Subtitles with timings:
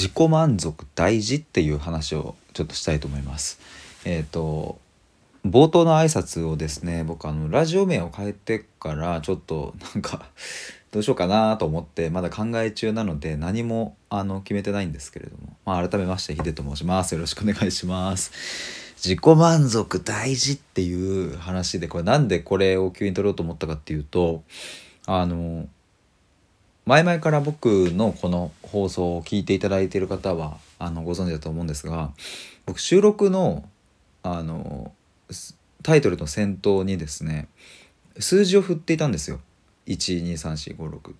[0.00, 3.60] 自己満足大事っていう話をちょっとしたいと思います。
[4.06, 4.78] えっ、と
[5.44, 10.24] 冒頭の挨拶をですね僕あのラジオ名を変えてからちょっとなんか
[10.90, 18.32] どうしようかなと思ってまだ考え中なので何もあの決めてないんですけれども、まあ、改めましてヒデと申しますよろしくお願いします
[18.96, 24.44] 自己満足大事っていう話でこれなんでこれを急に取ろうと思ったかっていうと
[25.06, 25.68] あの
[26.90, 32.10] 前々から僕のこの放送を聞いていただいている方はあのご存知だと思うんですが
[32.66, 33.62] 僕収録の
[34.24, 34.90] あの
[35.84, 37.46] タイトルの先頭にですね
[38.18, 39.38] 数字を振っていたんですよ。
[39.86, 41.14] 123456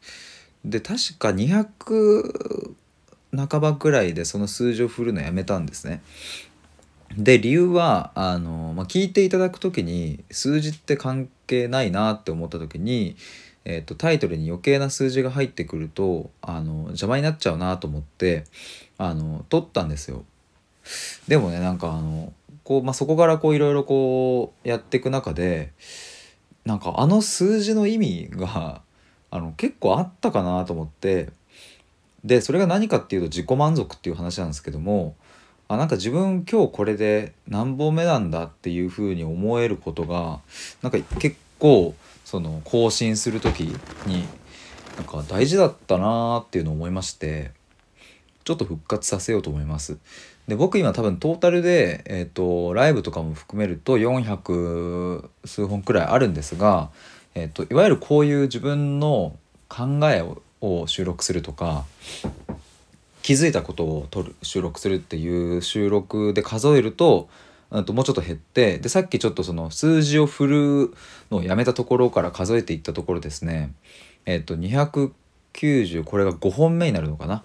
[0.65, 2.75] で確か200
[3.37, 6.03] 半ばぐらいでその数字を振るのやめたんですね。
[7.17, 13.15] で理由はあの、まあ、聞いていただく時に数字って関係ないなって思った時に、
[13.65, 18.45] えー、とタイトルに余計な数字が入ってくるとあの邪魔になっちゃうなと思って
[18.99, 20.25] あの取ったんですよ。
[21.29, 22.33] でもねなんかあの
[22.65, 25.73] こう、まあ、そこからこういろいろこうやっていく中で
[26.65, 28.83] なんかあの数字の意味が
[29.31, 31.29] あの結構あったかなと思って
[32.25, 35.15] でそれが何かっていうと自己満足っていう話なんですけども
[35.69, 40.41] あなんか自分今日これで何本目なんだっていうふうに思えることが
[40.83, 41.50] なんか結構
[42.25, 43.61] その更新する時
[44.07, 44.27] に
[44.97, 47.53] なんか大事だったなーっていうのを思いまして
[48.45, 49.99] ちょっと復活させようと思います。
[50.49, 56.91] で僕今多分トータルで、えー、とライブとかも含めると400数本くらいあるんですが、
[57.35, 59.37] えー、といわゆるこういう自分の
[59.69, 60.25] 考え
[60.61, 61.85] を収録するとか
[63.23, 67.29] 気づいたことを撮る収録するっていう収録で数えると,、
[67.85, 70.95] ともうちょっと減ってでさっきちょっとその数字を振る
[71.31, 73.73] のをやめたところから数えていったところですね。
[74.27, 77.45] えっ、と290これが5本目になるのかな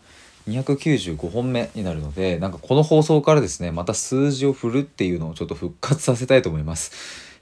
[0.49, 6.91] ？295本目になるのでなんかこの放送からですねまた数字を振るっていうのをちょっと復活させたいと思います、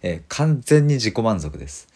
[0.02, 1.88] えー完全に自己満足です。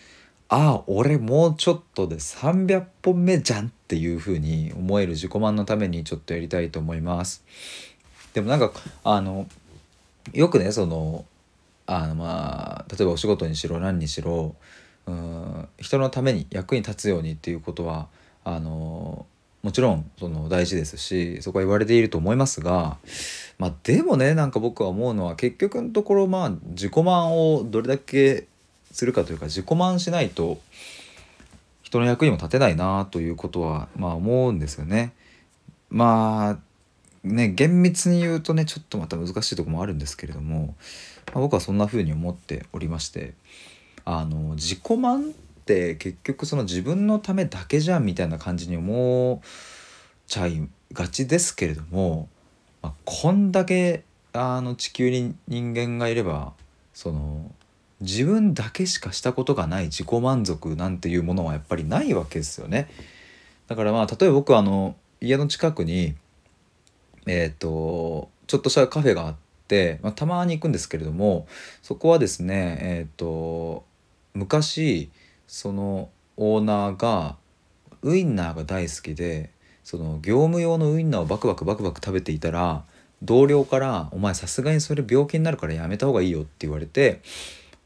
[0.49, 7.43] ああ俺もうちょっとで300本目じゃんっていう風に思える自己満のためにちょっとやりたいと思います。
[8.33, 8.71] でもなんか
[9.03, 9.47] あの
[10.33, 11.25] よくねその
[11.85, 14.55] あのまあ例えばお仕事にしろ何にしろ
[15.05, 18.07] うん人のために役に立つようにっていうことは
[18.43, 19.25] あの
[19.63, 22.97] もちろんその大事ですしそこは言われていると思いますが、
[23.57, 28.47] まあ、でもねなんか僕は思うのは結局のところまあ自己満をどれだけ
[28.91, 30.59] するかというか自己満しないと
[31.81, 35.13] 人の役にも立てないなということはまあ思うんですよね。
[35.89, 36.59] まあ
[37.27, 40.75] ね厳密に言うとねちょっとまた難しいとこもあるんですけれども、
[41.33, 43.33] まあ、僕はそんな風に思っておりまして
[44.05, 45.33] あの自己満っ
[45.65, 49.47] て結局その自分のためだけじゃんみたいな感じに思っ
[50.27, 52.29] ちゃいがちですけれども、
[52.81, 56.53] まあ、こんだけあの地球に人間がいれば
[56.93, 57.51] その
[58.01, 62.89] 自分だけしかしたことがない自己満足なんていうものはやっぱりないわけですよね。
[63.67, 66.15] だからまあ例えば僕はあの家の近くに
[67.27, 69.35] えっ、とちょっとしたカフェがあっ
[69.67, 71.47] て、まあ、たまに行くんですけれども
[71.81, 73.85] そこはですねえっ、と
[74.33, 75.09] 昔
[75.47, 77.37] そのオーナーが
[78.01, 79.51] ウインナーが大好きで
[79.83, 82.83] その業務用のウインナーをバクバクバクバク食べていたら
[83.23, 87.21] 同僚から「お前さすがにそれ病気になるからやめた方がいいよ」って言われて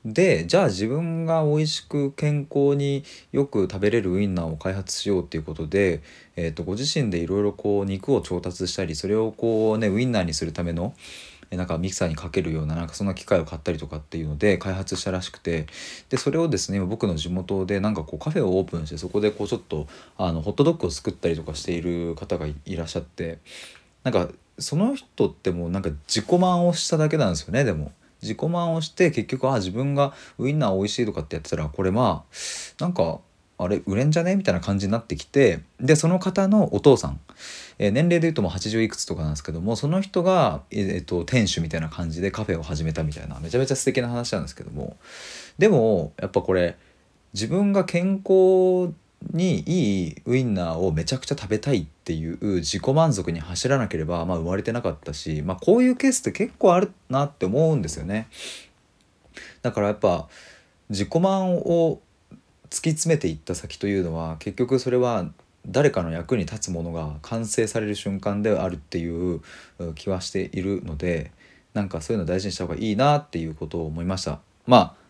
[0.04, 6.02] でじゃあ自分が美味しく健康によく食べれるウインナーを開発しようっていうことで、
[6.36, 10.94] えー、とご自身でいろいろこう肉を調達したりそれをこうねウインナーにするための
[11.52, 15.68] なんかミキサーにかけるようななんかそんな機械を買ったりとかっていうので開発したらしくて
[16.10, 23.40] でそれをですね僕の地元でなんかこうカフェをオープンしてそこでこうちょっとあのホットドッグを作ったりとかしている方がいらっしゃって
[24.04, 27.92] なんかその人ってもうなんか自己満をしただけなんですよねでも。
[28.22, 33.20] 自己満をして結局あ自分がウインナー美味しいとかってやってたらこれまあなんか
[33.58, 34.36] あれ売れんじゃね？
[34.36, 37.20] みたいな感じになってきてでその方のお父さん、
[37.78, 44.98] えー年齢で言うともう80いくつとかなんですけどもその人が、えーえと店主みたいな感じでカフェを始めたみたいなめちゃめちゃ素敵な話なんですけども
[45.60, 46.76] でもやっぱこれ
[47.34, 48.92] 自分が健康
[49.32, 58.28] にいいウインナーをめちゃくちゃ食べたいってていう自己満足に走らなければ、まあ、生まれてなかったし、まあ、こういうケースって結構あるなって思うんですよね。
[59.62, 60.28] だからやっぱ
[60.90, 62.02] 自己満を
[62.70, 65.32] 突き詰めていった先というのは結局それは
[65.66, 69.42] 誰かの役に立つものが完成される瞬間であるっていう
[69.80, 71.32] う気はしているので
[71.74, 74.40] なんかそういうの大事にした方がいいなっていうことを思いました。
[74.68, 75.01] まあ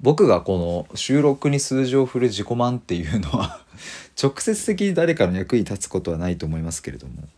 [0.00, 3.60] 僕がこの収録に数字を振る自己満っていうのは
[4.20, 7.28] 直接的に誰かの役に立つことはないと思いますけれども。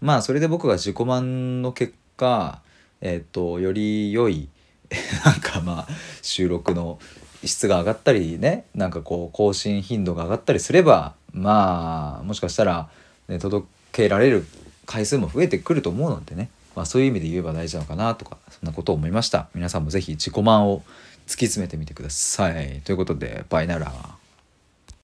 [0.00, 2.62] まあそれで僕が自己満の結果
[3.00, 4.48] えっ、とより良い
[5.24, 5.88] なんかまあ
[6.22, 6.98] 収録の
[7.44, 12.88] 質が上がったりねなんかこう更新頻度が上がったりすればまあもしかしたら、
[13.28, 14.46] ね、届けられる
[14.86, 19.48] 回数も増えてくると思うのでね、まあ、そういう意味で言えば大事なのかなとかそんなことを思いました。
[19.54, 20.82] 皆さんも是非自己満を
[21.30, 22.82] 突き詰めてみてください。
[22.84, 24.19] ということでバイナラー。